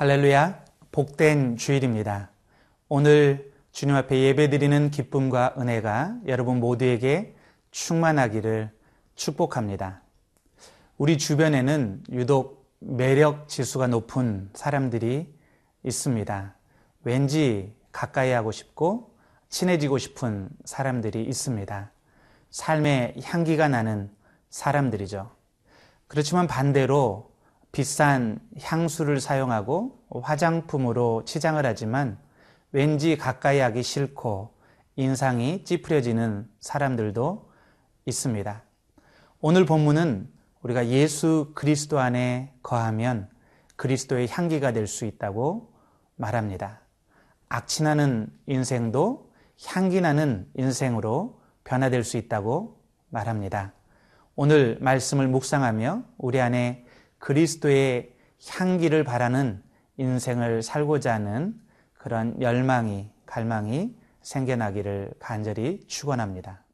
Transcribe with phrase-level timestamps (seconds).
[0.00, 2.30] 할렐루야, 복된 주일입니다.
[2.88, 7.36] 오늘 주님 앞에 예배드리는 기쁨과 은혜가 여러분 모두에게
[7.70, 8.70] 충만하기를
[9.14, 10.00] 축복합니다.
[10.96, 15.30] 우리 주변에는 유독 매력 지수가 높은 사람들이
[15.82, 16.54] 있습니다.
[17.04, 19.14] 왠지 가까이 하고 싶고
[19.50, 21.92] 친해지고 싶은 사람들이 있습니다.
[22.48, 24.10] 삶의 향기가 나는
[24.48, 25.30] 사람들이죠.
[26.06, 27.29] 그렇지만 반대로
[27.72, 32.18] 비싼 향수를 사용하고 화장품으로 치장을 하지만
[32.72, 34.54] 왠지 가까이 하기 싫고
[34.96, 37.50] 인상이 찌푸려지는 사람들도
[38.06, 38.62] 있습니다.
[39.40, 40.30] 오늘 본문은
[40.62, 43.28] 우리가 예수 그리스도 안에 거하면
[43.76, 45.72] 그리스도의 향기가 될 수 있다고
[46.16, 46.80] 말합니다.
[47.48, 49.32] 악취나는 인생도
[49.64, 53.72] 향기나는 인생으로 변화될 수 있다고 말합니다.
[54.36, 56.84] 오늘 말씀을 묵상하며 우리 안에
[57.20, 58.12] 그리스도의
[58.48, 59.62] 향기를 바라는
[59.98, 61.54] 인생을 살고자 하는
[61.92, 66.64] 그런 열망이, 갈망이 생겨나기를 간절히 축원합니다.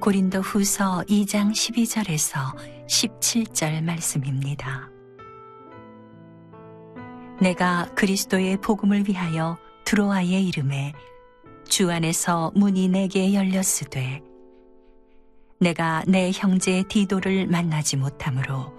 [0.00, 2.38] 고린도 후서 2장 12절에서
[2.86, 4.90] 17절 말씀입니다.
[7.40, 10.92] 내가 그리스도의 복음을 위하여 드로아의 이름에
[11.74, 14.22] 주 안에서 문이 내게 열렸으되
[15.58, 18.78] 내가 내 형제 디도를 만나지 못하므로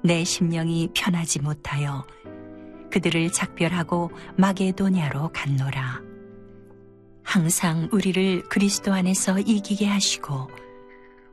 [0.00, 2.06] 내 심령이 편하지 못하여
[2.92, 6.02] 그들을 작별하고 마게도냐로 갔노라.
[7.24, 10.48] 항상 우리를 그리스도 안에서 이기게 하시고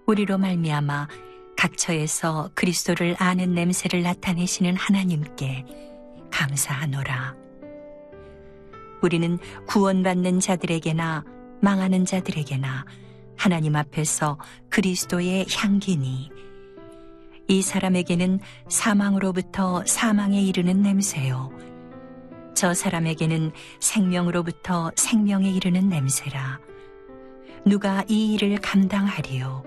[0.07, 1.09] 우리로 말미암아
[1.57, 5.63] 각처에서 그리스도를 아는 냄새를 나타내시는 하나님께
[6.31, 7.40] 감사하노라.
[9.01, 11.25] 우리는 구원받는 자들에게나
[11.61, 12.85] 망하는 자들에게나
[13.37, 14.37] 하나님 앞에서
[14.69, 16.29] 그리스도의 향기니
[17.47, 18.39] 이 사람에게는
[18.69, 21.51] 사망으로부터 사망에 이르는 냄새요.
[22.53, 26.59] 저 사람에게는 생명으로부터 생명에 이르는 냄새라.
[27.65, 29.63] 누가 이 일을 감당하리요?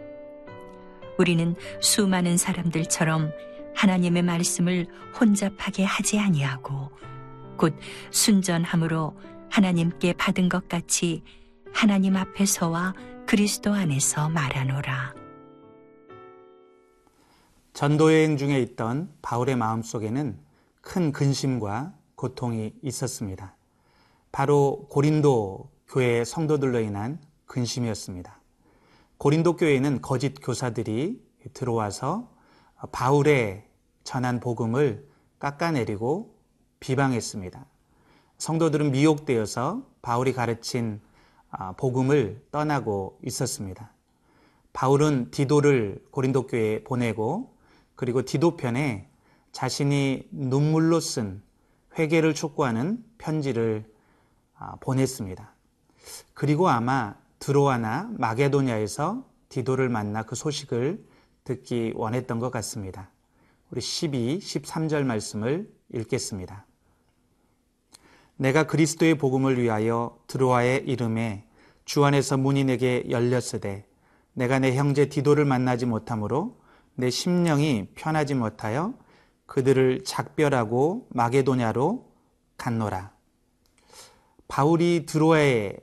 [1.18, 3.30] 우리는 수많은 사람들처럼
[3.74, 4.86] 하나님의 말씀을
[5.18, 6.90] 혼잡하게 하지 아니하고
[7.56, 7.74] 곧
[8.10, 9.16] 순전함으로
[9.50, 11.22] 하나님께 받은 것 같이
[11.72, 12.94] 하나님 앞에서와
[13.26, 15.14] 그리스도 안에서 말하노라.
[17.72, 20.38] 전도 여행 중에 있던 바울의 마음 속에는
[20.80, 23.56] 큰 근심과 고통이 있었습니다.
[24.30, 28.40] 바로 고린도 교회 성도들로 인한 근심이었습니다.
[29.18, 31.22] 고린도 교회에는 거짓 교사들이
[31.52, 32.30] 들어와서
[32.92, 33.64] 바울의
[34.02, 36.33] 전한 복음을 깎아내리고
[36.80, 37.66] 비방했습니다.
[38.38, 41.00] 성도들은 미혹되어서 바울이 가르친
[41.50, 43.92] 아, 복음을 떠나고 있었습니다.
[44.72, 47.54] 바울은 디도를 고린도 교회에 보내고
[47.94, 49.08] 그리고 디도 편에
[49.52, 51.42] 자신이 눈물로 쓴
[51.96, 53.90] 회개를 촉구하는 편지를
[54.56, 55.54] 아, 보냈습니다.
[56.34, 61.04] 그리고 아마 드로아나 마게도냐에서 디도를 만나 그 소식을
[61.44, 63.10] 듣기 원했던 것 같습니다.
[63.70, 66.66] 우리 12, 13절 말씀을 읽겠습니다.
[68.36, 71.46] 내가 그리스도의 복음을 위하여 드로아의 이름에
[71.84, 73.86] 주 안에서 문이 내게 열렸으되
[74.32, 76.60] 내가 내 형제 디도를 만나지 못하므로
[76.94, 78.94] 내 심령이 편하지 못하여
[79.46, 82.10] 그들을 작별하고 마게도냐로
[82.56, 83.12] 갔노라.
[84.48, 85.76] 바울이 드로아에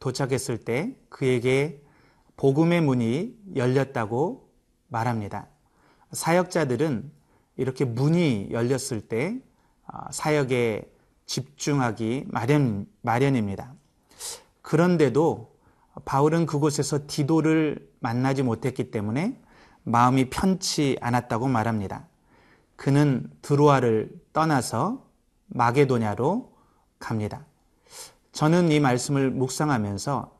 [0.00, 1.80] 도착했을 때 그에게
[2.36, 4.48] 복음의 문이 열렸다고
[4.88, 5.48] 말합니다.
[6.12, 7.10] 사역자들은
[7.56, 9.51] 이렇게 문이 열렸을 때 아,
[10.10, 10.90] 사역에
[11.26, 13.74] 집중하기 마련, 마련입니다.
[14.62, 15.52] 그런데도
[16.04, 19.38] 바울은 그곳에서 디도를 만나지 못했기 때문에
[19.84, 22.06] 마음이 편치 않았다고 말합니다.
[22.76, 25.04] 그는 드로아를 떠나서
[25.48, 26.52] 마게도냐로
[26.98, 27.44] 갑니다.
[28.32, 30.32] 저는 이 말씀을 묵상하면서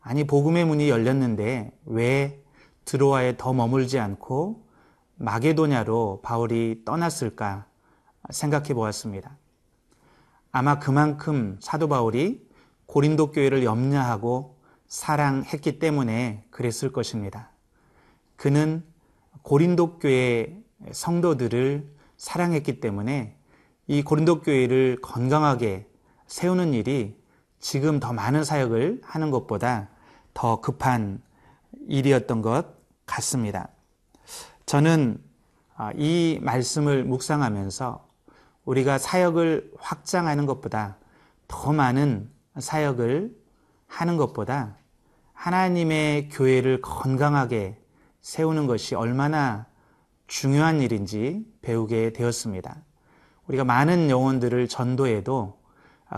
[0.00, 2.42] 아니 복음의 문이 열렸는데 왜
[2.84, 4.66] 드로아에 더 머물지 않고
[5.16, 7.66] 마게도냐로 바울이 떠났을까
[8.30, 9.36] 생각해 보았습니다.
[10.52, 12.46] 아마 그만큼 사도 바울이
[12.86, 14.56] 고린도 교회를 염려하고
[14.86, 17.50] 사랑했기 때문에 그랬을 것입니다.
[18.36, 18.84] 그는
[19.42, 20.56] 고린도 교회
[20.92, 23.36] 성도들을 사랑했기 때문에
[23.86, 25.88] 이 고린도 교회를 건강하게
[26.26, 27.20] 세우는 일이
[27.58, 29.88] 지금 더 많은 사역을 하는 것보다
[30.32, 31.22] 더 급한
[31.88, 32.66] 일이었던 것
[33.06, 33.68] 같습니다.
[34.66, 35.22] 저는
[35.76, 38.03] 아, 이 말씀을 묵상하면서
[38.64, 40.96] 우리가 사역을 확장하는 것보다
[41.48, 42.28] 더 많은
[42.58, 43.34] 사역을
[43.86, 44.76] 하는 것보다
[45.32, 47.76] 하나님의 교회를 건강하게
[48.22, 49.66] 세우는 것이 얼마나
[50.26, 52.76] 중요한 일인지 배우게 되었습니다.
[53.46, 55.58] 우리가 많은 영혼들을 전도해도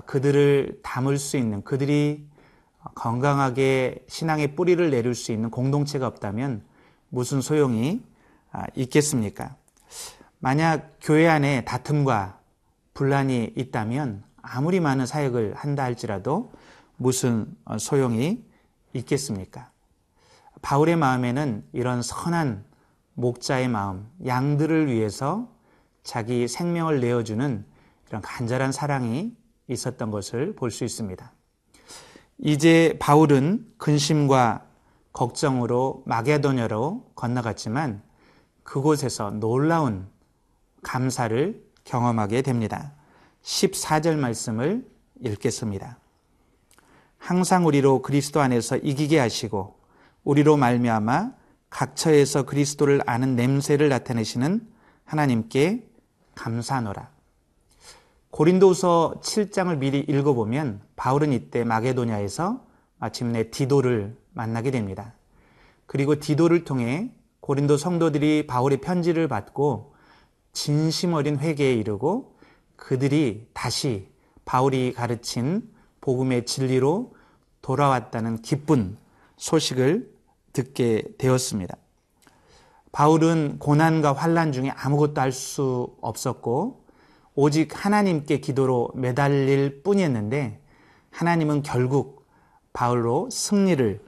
[0.07, 2.29] 그들을 담을 수 있는 그들이
[2.95, 6.63] 건강하게 신앙의 뿌리를 내릴 수 있는 공동체가 없다면
[7.09, 8.03] 무슨 소용이
[8.77, 9.57] 있겠습니까?
[10.47, 12.39] 만약 교회 안에 다툼과
[12.95, 16.53] 분란이 있다면 아무리 많은 사역을 한다 할지라도
[16.97, 18.45] 무슨 소용이
[18.93, 19.73] 있겠습니까?
[20.63, 22.65] 바울의 마음에는 이런 선한
[23.15, 25.49] 목자의 마음, 양들을 위해서
[26.05, 27.67] 자기 생명을 내어주는
[28.09, 31.33] 이런 간절한 사랑이 있었던 것을 볼 수 있습니다.
[32.39, 34.65] 이제 바울은 근심과
[35.13, 38.01] 걱정으로 마게도냐로 건너갔지만
[38.63, 40.15] 그곳에서 놀라운
[40.87, 42.93] 감사를 경험하게 됩니다.
[43.43, 44.87] 14절 말씀을
[45.21, 45.99] 읽겠습니다.
[47.19, 49.77] 항상 우리로 그리스도 안에서 이기게 하시고
[50.23, 51.33] 우리로 말미암아
[51.71, 54.67] 각처에서 그리스도를 아는 냄새를 나타내시는
[55.05, 55.89] 하나님께
[56.37, 57.11] 감사하노라.
[58.31, 62.65] 고린도서 7장을 미리 읽어보면 바울은 이때 마게도냐에서
[62.99, 65.15] 마침내 디도를 만나게 됩니다.
[65.87, 67.11] 그리고 디도를 통해
[67.41, 69.96] 고린도 성도들이 바울의 편지를 받고
[70.57, 72.35] 진심 어린 회개에 이르고
[72.77, 74.09] 그들이 다시
[74.47, 75.71] 바울이 가르친
[76.01, 77.15] 복음의 진리로
[77.61, 78.97] 돌아왔다는 기쁜
[79.37, 80.11] 소식을
[80.55, 81.77] 듣게 되었습니다.
[82.91, 86.87] 바울은 고난과 환란 중에 아무것도 할 수 없었고
[87.35, 90.63] 오직 하나님께 기도로 매달릴 뿐이었는데
[91.11, 92.27] 하나님은 결국
[92.73, 94.01] 바울로 승리를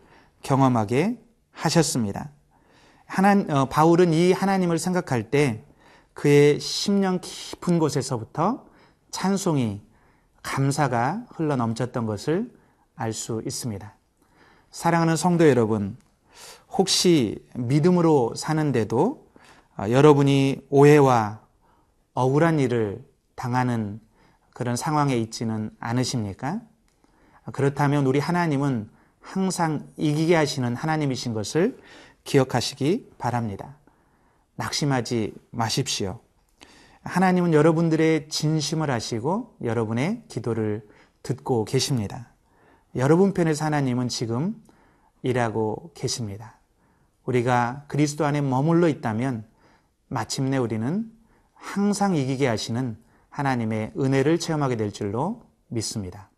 [0.43, 1.21] 경험하게
[1.53, 2.31] 하셨습니다.
[3.05, 5.63] 하나, 어, 바울은 이 하나님을 생각할 때
[6.19, 8.67] 그의 심령 깊은 곳에서부터
[9.13, 9.81] 찬송이
[10.43, 12.51] 감사가 흘러 넘쳤던 것을
[12.97, 13.95] 알 수 있습니다.
[14.73, 15.97] 사랑하는 성도 여러분,
[16.71, 19.29] 혹시 믿음으로 사는데도
[19.79, 21.41] 어, 여러분이 오해와
[22.15, 23.05] 억울한 일을
[23.37, 24.01] 당하는
[24.53, 26.61] 그런 상황에 있지는 않으십니까?
[27.53, 31.79] 그렇다면 우리 하나님은 항상 이기게 하시는 하나님이신 것을
[32.25, 33.77] 기억하시기 바랍니다.
[34.59, 36.19] 낙심하지 마십시오.
[37.03, 40.87] 하나님은 여러분들의 진심을 아시고 여러분의 기도를
[41.23, 42.35] 듣고 계십니다.
[42.97, 44.61] 여러분 편에서 하나님은 지금
[45.23, 46.59] 일하고 계십니다.
[47.25, 49.47] 우리가 그리스도 안에 머물러 있다면
[50.09, 51.09] 마침내 우리는
[51.55, 52.99] 항상 이기게 하시는
[53.31, 56.31] 하나님의 은혜를 체험하게 될 줄로 믿습니다.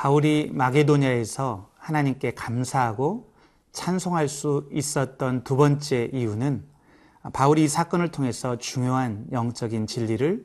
[0.00, 3.34] 바울이 마게도냐에서 하나님께 감사하고
[3.72, 6.64] 찬송할 수 있었던 두 번째 이유는
[7.34, 10.42] 바울이 이 사건을 통해서 중요한 영적인 진리를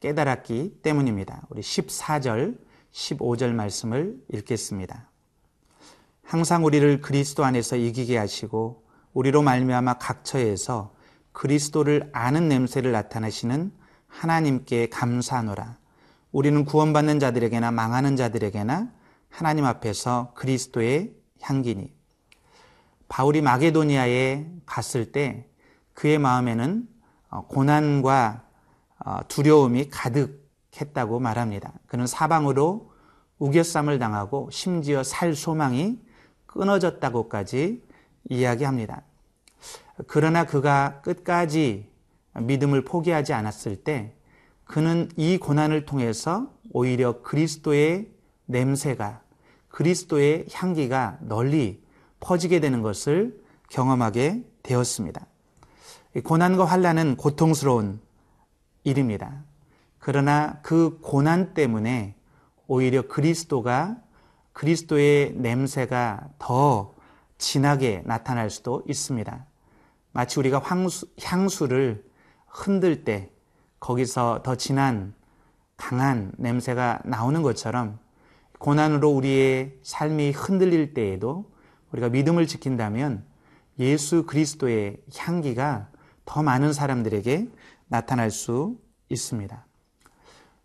[0.00, 1.46] 깨달았기 때문입니다.
[1.48, 2.58] 우리 14절,
[2.92, 5.08] 15절 말씀을 읽겠습니다.
[6.22, 10.94] 항상 우리를 그리스도 안에서 이기게 하시고 우리로 말미암아 각처에서
[11.32, 13.72] 그리스도를 아는 냄새를 나타내시는
[14.08, 15.79] 하나님께 감사하노라.
[16.32, 18.92] 우리는 구원받는 자들에게나 망하는 자들에게나
[19.28, 21.92] 하나님 앞에서 그리스도의 향기니.
[23.08, 25.48] 바울이 마게도니아에 갔을 때
[25.94, 26.88] 그의 마음에는
[27.30, 28.44] 어, 고난과
[29.04, 31.72] 어, 두려움이 가득했다고 말합니다.
[31.86, 32.92] 그는 사방으로
[33.38, 35.98] 우겨쌈을 당하고 심지어 살 소망이
[36.46, 37.82] 끊어졌다고까지
[38.28, 39.02] 이야기합니다.
[40.06, 41.90] 그러나 그가 끝까지
[42.34, 44.14] 믿음을 포기하지 않았을 때
[44.70, 48.08] 그는 이 고난을 통해서 오히려 그리스도의
[48.46, 49.20] 냄새가
[49.68, 51.82] 그리스도의 향기가 널리
[52.20, 55.26] 퍼지게 되는 것을 경험하게 되었습니다.
[56.22, 58.00] 고난과 환란은 고통스러운
[58.84, 59.42] 일입니다.
[59.98, 62.14] 그러나 그 고난 때문에
[62.68, 63.96] 오히려 그리스도가
[64.52, 66.94] 그리스도의 냄새가 더
[67.38, 69.46] 진하게 나타날 수도 있습니다.
[70.12, 72.04] 마치 우리가 향수, 향수를
[72.46, 73.32] 흔들 때
[73.80, 75.14] 거기서 더 진한
[75.76, 77.98] 강한 냄새가 나오는 것처럼
[78.58, 81.50] 고난으로 우리의 삶이 흔들릴 때에도
[81.92, 83.24] 우리가 믿음을 지킨다면
[83.78, 85.88] 예수 그리스도의 향기가
[86.26, 87.48] 더 많은 사람들에게
[87.88, 89.66] 나타날 수 있습니다.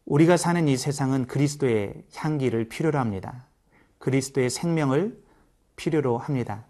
[0.06, 3.46] 우리가 사는 이 세상은 그리스도의 향기를 필요로 합니다.
[3.98, 5.18] 그리스도의 생명을
[5.78, 6.66] 필요로 합니다.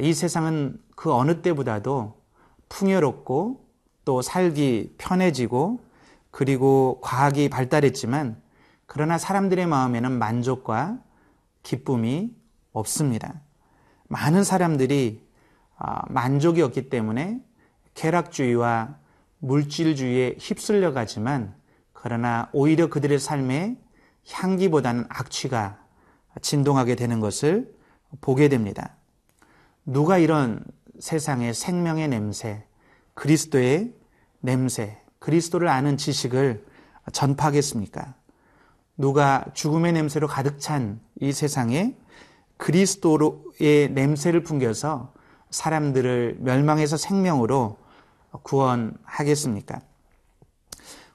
[0.00, 2.20] 이 세상은 그 어느 때보다도
[2.68, 3.63] 풍요롭고
[4.04, 5.80] 또 살기 편해지고
[6.30, 8.40] 그리고 과학이 발달했지만
[8.86, 10.98] 그러나 사람들의 마음에는 만족과
[11.62, 12.34] 기쁨이
[12.72, 13.40] 없습니다.
[14.08, 15.24] 많은 사람들이
[15.76, 17.40] 아, 만족이 없기 때문에
[17.94, 18.96] 쾌락주의와
[19.38, 21.54] 물질주의에 휩쓸려 가지만
[21.92, 23.76] 그러나 오히려 그들의 삶에
[24.28, 25.78] 향기보다는 악취가
[26.40, 27.72] 진동하게 되는 것을
[28.20, 28.96] 보게 됩니다.
[29.86, 30.64] 누가 이런
[30.98, 32.66] 세상의 생명의 냄새,
[33.14, 33.94] 그리스도의
[34.40, 36.64] 냄새, 그리스도를 아는 지식을
[37.12, 38.14] 전파하겠습니까?
[38.96, 41.96] 누가 죽음의 냄새로 가득 찬 이 세상에
[42.56, 45.12] 그리스도의 냄새를 풍겨서
[45.50, 47.78] 사람들을 멸망에서 생명으로
[48.42, 49.80] 구원하겠습니까?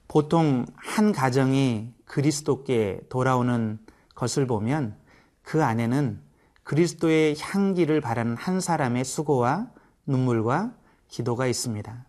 [0.08, 3.77] 보통 한 가정이 그리스도께 돌아오는
[4.15, 4.96] 것을 보면
[5.44, 6.22] 그 안에는
[6.63, 9.70] 그리스도의 향기를 바라는 한 사람의 수고와
[10.06, 10.74] 눈물과
[11.10, 12.06] 기도가 있습니다.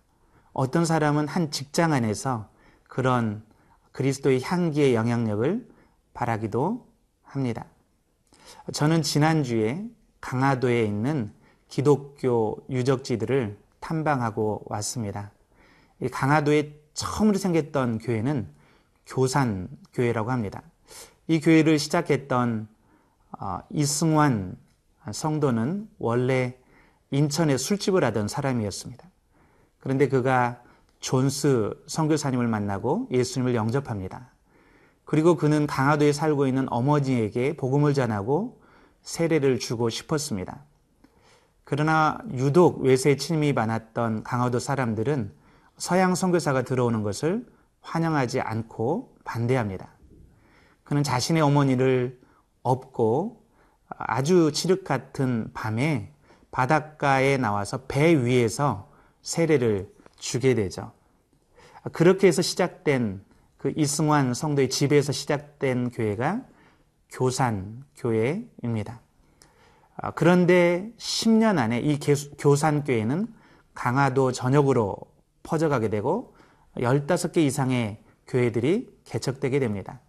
[0.52, 2.48] 어떤 사람은 한 직장 안에서
[2.84, 3.42] 그런
[3.92, 5.68] 그리스도의 향기의 영향력을
[6.14, 6.86] 바라기도
[7.22, 7.66] 합니다.
[8.72, 9.84] 저는 지난주에
[10.20, 11.32] 강화도에 있는
[11.68, 15.32] 기독교 유적지들을 탐방하고 왔습니다.
[16.12, 18.48] 강화도에 처음으로 생겼던 교회는
[19.06, 20.62] 교산 교회라고 합니다.
[21.26, 22.68] 이 교회를 시작했던
[23.38, 24.56] 어, 이승환
[25.12, 26.59] 성도는 원래
[27.10, 29.08] 인천에 술집을 하던 사람이었습니다.
[29.78, 30.62] 그런데 그가
[31.00, 34.32] 존스 선교사님을 만나고 예수님을 영접합니다.
[35.04, 38.60] 그리고 그는 강화도에 살고 있는 어머니에게 복음을 전하고
[39.02, 40.64] 세례를 주고 싶었습니다.
[41.64, 45.32] 그러나 유독 외세 침입이 많았던 강화도 사람들은
[45.78, 47.46] 서양 선교사가 들어오는 것을
[47.80, 49.88] 환영하지 않고 반대합니다.
[50.84, 52.20] 그는 자신의 어머니를
[52.62, 53.44] 업고
[53.88, 56.12] 아주 칠흑 같은 밤에
[56.50, 58.90] 바닷가에 나와서 배 위에서
[59.22, 60.92] 세례를 주게 되죠.
[61.92, 63.24] 그렇게 해서 시작된
[63.56, 66.42] 그 이승환 성도의 집에서 시작된 교회가
[67.10, 69.00] 교산 교회입니다.
[70.14, 71.98] 그런데 10년 안에 이
[72.38, 73.26] 교산 교회는
[73.74, 74.96] 강화도 전역으로
[75.42, 76.34] 퍼져가게 되고
[76.76, 80.00] 15개 이상의 교회들이 개척되게 됩니다.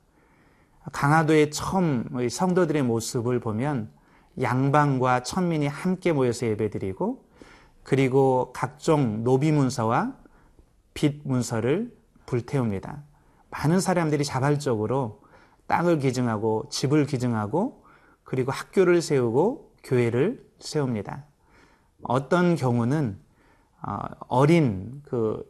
[0.92, 3.92] 강화도의 처음 성도들의 모습을 보면
[4.40, 7.26] 양방과 천민이 함께 모여서 예배드리고
[7.84, 10.14] 그리고 각종 노비 문서와
[10.94, 11.96] 빛 문서를
[12.26, 13.04] 불태웁니다.
[13.50, 15.22] 많은 사람들이 자발적으로
[15.68, 17.84] 땅을 기증하고 집을 기증하고
[18.24, 21.26] 그리고 학교를 세우고 교회를 세웁니다.
[22.04, 23.20] 어떤 경우는
[23.82, 23.98] 어,
[24.28, 25.44] 어린 그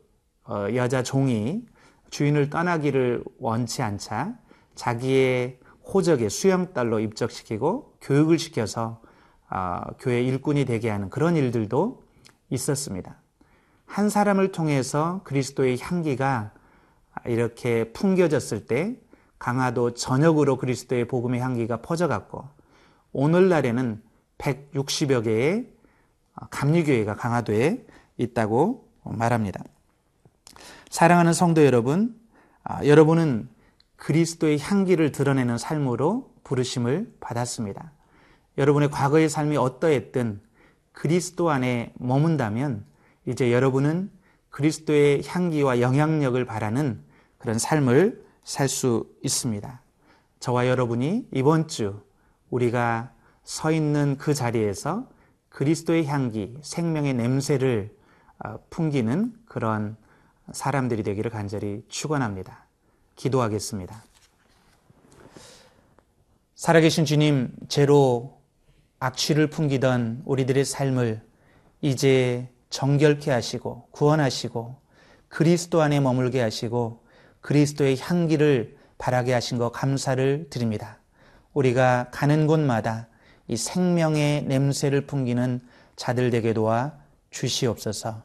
[0.46, 1.66] 어, 여자 종이
[2.10, 4.36] 주인을 떠나기를 원치 않자
[4.76, 9.02] 자기의 호적에 수영딸로 입적시키고 교육을 시켜서
[9.50, 12.04] 어, 교회 일꾼이 되게 하는 그런 일들도
[12.50, 13.18] 있었습니다.
[13.86, 16.54] 한 사람을 통해서 그리스도의 향기가
[17.26, 18.98] 이렇게 풍겨졌을 때
[19.38, 22.48] 강화도 전역으로 그리스도의 복음의 향기가 퍼져갔고
[23.12, 24.02] 오늘날에는
[24.38, 25.68] 160여 개의
[26.50, 27.86] 감리교회가 강화도에
[28.18, 29.62] 있다고 말합니다.
[30.90, 32.20] 사랑하는 성도 여러분,
[32.64, 33.50] 아, 여러분은
[34.02, 37.92] 그리스도의 향기를 드러내는 삶으로 부르심을 받았습니다.
[38.58, 40.42] 여러분의 과거의 삶이 어떠했든
[40.92, 42.84] 그리스도 안에 머문다면
[43.28, 44.10] 이제 여러분은
[44.50, 47.04] 그리스도의 향기와 영향력을 바라는
[47.38, 49.84] 그런 삶을 살 수 있습니다.
[50.40, 52.02] 저와 여러분이 이번 주
[52.50, 55.08] 우리가 서 있는 그 자리에서
[55.50, 57.96] 그리스도의 향기, 생명의 냄새를
[58.44, 59.96] 어, 풍기는 그런
[60.52, 62.71] 사람들이 되기를 간절히 축원합니다.
[63.22, 64.04] 기도하겠습니다.
[66.56, 68.42] 살아계신 주님, 죄로
[69.00, 71.22] 악취를 풍기던 우리들의 삶을
[71.82, 74.76] 이제 정결케 하시고 구원하시고
[75.28, 77.04] 그리스도 안에 머물게 하시고
[77.42, 81.00] 그리스도의 향기를 바라게 하신 것 감사를 드립니다.
[81.54, 83.08] 우리가 가는 곳마다
[83.48, 85.62] 이 생명의 냄새를 풍기는
[85.96, 86.98] 자들 되게 도와
[87.30, 88.24] 주시옵소서.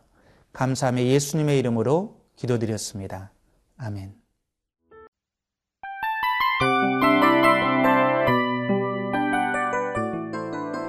[0.53, 3.31] 감사함에 예수님의 이름으로 기도드렸습니다.
[3.77, 4.26] 아멘.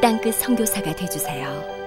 [0.00, 1.79] 땅끝 선교사가 되주세요.